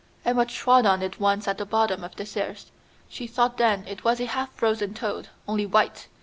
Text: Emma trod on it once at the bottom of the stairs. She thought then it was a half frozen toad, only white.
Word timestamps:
Emma 0.25 0.47
trod 0.47 0.83
on 0.83 1.03
it 1.03 1.19
once 1.19 1.47
at 1.47 1.59
the 1.59 1.63
bottom 1.63 2.03
of 2.03 2.15
the 2.15 2.25
stairs. 2.25 2.71
She 3.07 3.27
thought 3.27 3.57
then 3.59 3.85
it 3.87 4.03
was 4.03 4.19
a 4.19 4.25
half 4.25 4.51
frozen 4.53 4.95
toad, 4.95 5.27
only 5.47 5.67
white. 5.67 6.07